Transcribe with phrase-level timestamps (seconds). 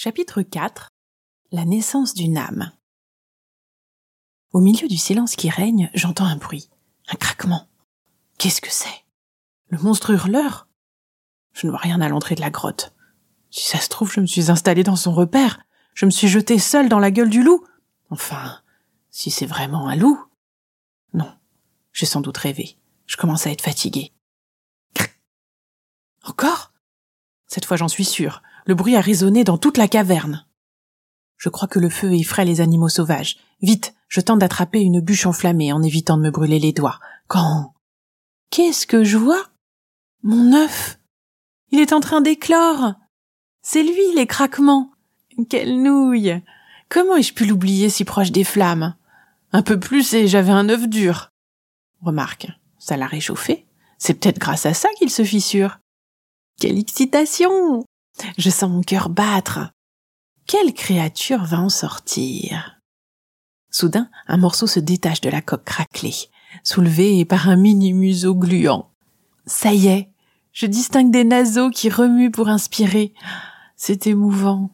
[0.00, 0.90] Chapitre 4
[1.50, 2.70] La naissance d'une âme.
[4.52, 6.70] Au milieu du silence qui règne, j'entends un bruit,
[7.08, 7.66] un craquement.
[8.38, 9.04] Qu'est-ce que c'est?
[9.66, 10.68] Le monstre hurleur?
[11.52, 12.94] Je ne vois rien à l'entrée de la grotte.
[13.50, 15.64] Si ça se trouve, je me suis installé dans son repère.
[15.94, 17.66] Je me suis jeté seul dans la gueule du loup.
[18.08, 18.62] Enfin,
[19.10, 20.24] si c'est vraiment un loup.
[21.12, 21.34] Non,
[21.92, 22.78] j'ai sans doute rêvé.
[23.06, 24.12] Je commence à être fatigué.
[26.22, 26.67] Encore?
[27.48, 28.42] Cette fois j'en suis sûr.
[28.66, 30.46] Le bruit a résonné dans toute la caverne.
[31.36, 33.38] Je crois que le feu effraie les animaux sauvages.
[33.62, 37.00] Vite, je tente d'attraper une bûche enflammée en évitant de me brûler les doigts.
[37.26, 37.74] Quand?
[38.50, 39.46] Qu'est-ce que je vois?
[40.22, 40.98] Mon œuf
[41.70, 42.94] Il est en train d'éclore
[43.62, 44.90] C'est lui, les craquements
[45.48, 46.42] Quelle nouille
[46.88, 48.94] Comment ai-je pu l'oublier si proche des flammes?
[49.52, 51.30] Un peu plus et j'avais un œuf dur.
[52.02, 53.66] Remarque, ça l'a réchauffé.
[53.98, 55.78] C'est peut-être grâce à ça qu'il se fissure.
[56.60, 57.84] Quelle excitation
[58.36, 59.70] je sens mon cœur battre.
[60.46, 62.80] Quelle créature va en sortir
[63.70, 66.16] Soudain, un morceau se détache de la coque craquelée,
[66.64, 68.90] soulevé par un mini museau gluant.
[69.46, 70.08] Ça y est,
[70.52, 73.14] je distingue des naseaux qui remuent pour inspirer.
[73.76, 74.70] C'est émouvant.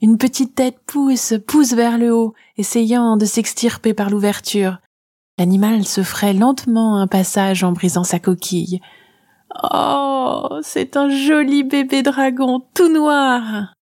[0.00, 4.78] Une petite tête pousse, pousse vers le haut, essayant de s'extirper par l'ouverture.
[5.36, 8.80] L'animal se ferait lentement un passage en brisant sa coquille.
[9.72, 13.74] Oh, c'est un joli bébé dragon tout noir.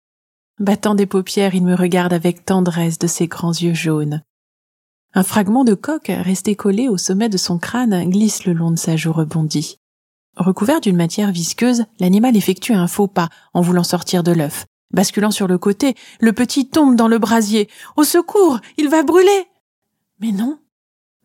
[0.59, 4.23] Battant des paupières, il me regarde avec tendresse de ses grands yeux jaunes.
[5.13, 8.79] Un fragment de coque resté collé au sommet de son crâne glisse le long de
[8.79, 9.79] sa joue rebondie.
[10.37, 14.67] Recouvert d'une matière visqueuse, l'animal effectue un faux pas en voulant sortir de l'œuf.
[14.93, 17.69] Basculant sur le côté, le petit tombe dans le brasier.
[17.97, 19.47] Au secours, il va brûler.
[20.21, 20.59] Mais non,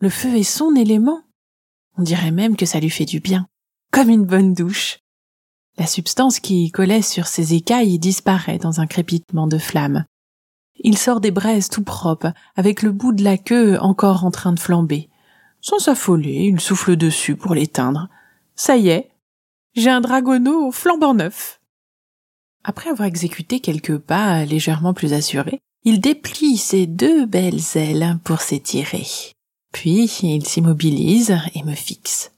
[0.00, 1.20] le feu est son élément.
[1.96, 3.46] On dirait même que ça lui fait du bien
[3.92, 4.98] comme une bonne douche.
[5.78, 10.04] La substance qui collait sur ses écailles disparaît dans un crépitement de flammes.
[10.78, 14.52] Il sort des braises tout propre, avec le bout de la queue encore en train
[14.52, 15.08] de flamber.
[15.60, 18.08] Sans s'affoler, il souffle dessus pour l'éteindre.
[18.56, 19.10] Ça y est,
[19.74, 21.60] j'ai un dragonneau flambant neuf.
[22.64, 28.40] Après avoir exécuté quelques pas légèrement plus assurés, il déplie ses deux belles ailes pour
[28.40, 29.06] s'étirer.
[29.72, 32.32] Puis il s'immobilise et me fixe.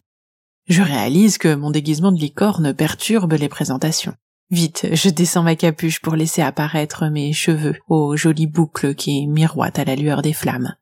[0.67, 4.15] Je réalise que mon déguisement de licorne perturbe les présentations.
[4.51, 9.79] Vite, je descends ma capuche pour laisser apparaître mes cheveux aux jolies boucles qui miroitent
[9.79, 10.75] à la lueur des flammes.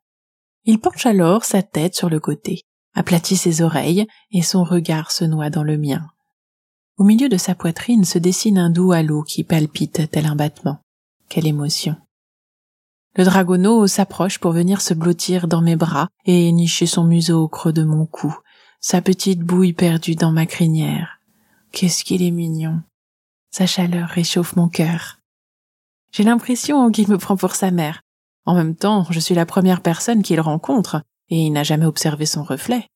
[0.65, 2.63] Il penche alors sa tête sur le côté,
[2.95, 6.07] aplatit ses oreilles et son regard se noie dans le mien.
[6.99, 10.79] Au milieu de sa poitrine se dessine un doux halo qui palpite tel un battement.
[11.29, 11.97] Quelle émotion.
[13.17, 17.49] Le dragonneau s'approche pour venir se blottir dans mes bras et nicher son museau au
[17.49, 18.37] creux de mon cou,
[18.83, 21.21] sa petite bouille perdue dans ma crinière.
[21.71, 22.83] Qu'est-ce qu'il est mignon.
[23.53, 25.21] Sa chaleur réchauffe mon cœur.
[26.11, 28.03] J'ai l'impression qu'il me prend pour sa mère.
[28.45, 31.01] En même temps, je suis la première personne qu'il rencontre,
[31.31, 32.89] et il n'a jamais observé son reflet.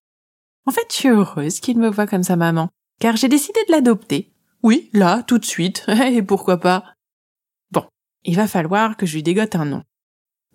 [0.67, 2.69] En fait, je suis heureuse qu'il me voie comme sa maman,
[2.99, 4.33] car j'ai décidé de l'adopter.
[4.65, 6.85] Oui, là, tout de suite, et pourquoi pas?
[7.71, 7.85] Bon,
[8.25, 9.85] il va falloir que je lui dégote un nom.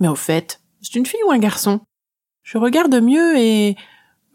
[0.01, 1.79] Mais au fait, c'est une fille ou un garçon?
[2.43, 3.77] Je regarde mieux et...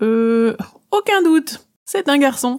[0.02, 0.56] Euh,
[0.90, 2.58] aucun doute, c'est un garçon.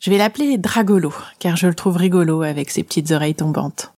[0.00, 3.92] Je vais l'appeler Dragolo, car je le trouve rigolo avec ses petites oreilles tombantes.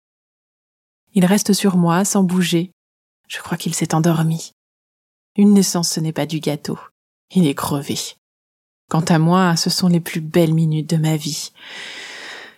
[1.12, 2.70] Il reste sur moi sans bouger.
[3.28, 4.52] Je crois qu'il s'est endormi.
[5.36, 6.78] Une naissance, ce n'est pas du gâteau.
[7.34, 7.96] Il est crevé.
[8.88, 11.52] Quant à moi, ce sont les plus belles minutes de ma vie.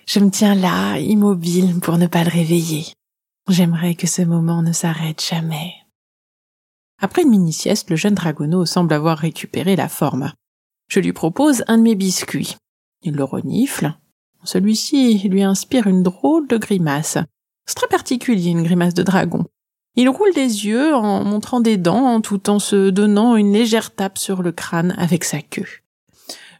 [0.06, 2.86] Je me tiens là, immobile, pour ne pas le réveiller.
[3.48, 5.74] J'aimerais que ce moment ne s'arrête jamais.
[7.04, 10.32] Après une mini-sieste, le jeune dragonneau semble avoir récupéré la forme.
[10.86, 12.54] Je lui propose un de mes biscuits.
[13.02, 13.92] Il le renifle.
[14.44, 17.18] Celui-ci lui inspire une drôle de grimace.
[17.66, 19.44] C'est très particulier, une grimace de dragon.
[19.96, 24.16] Il roule des yeux en montrant des dents tout en se donnant une légère tape
[24.16, 25.66] sur le crâne avec sa queue.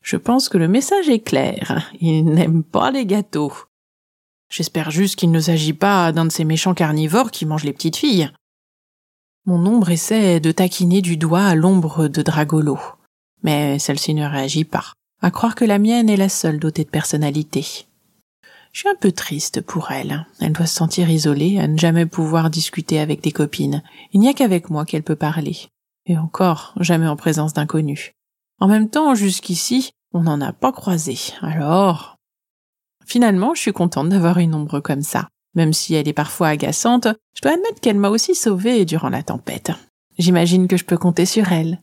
[0.02, 1.88] Je pense que le message est clair.
[2.00, 3.52] Il n'aime pas les gâteaux.
[4.50, 7.96] J'espère juste qu'il ne s'agit pas d'un de ces méchants carnivores qui mangent les petites
[7.96, 8.32] filles.
[9.46, 12.78] Mon ombre essaie de taquiner du doigt l'ombre de Dragolo
[13.42, 16.90] mais celle-ci ne réagit pas, à croire que la mienne est la seule dotée de
[16.90, 17.86] personnalité.
[18.72, 20.26] Je suis un peu triste pour elle.
[20.40, 23.82] Elle doit se sentir isolée, à ne jamais pouvoir discuter avec des copines.
[24.12, 25.56] Il n'y a qu'avec moi qu'elle peut parler.
[26.06, 28.12] Et encore, jamais en présence d'inconnus.
[28.60, 31.18] En même temps, jusqu'ici, on n'en a pas croisé.
[31.42, 32.16] Alors...
[33.04, 35.28] Finalement, je suis contente d'avoir une ombre comme ça.
[35.54, 39.22] Même si elle est parfois agaçante, je dois admettre qu'elle m'a aussi sauvée durant la
[39.22, 39.72] tempête.
[40.18, 41.82] J'imagine que je peux compter sur elle.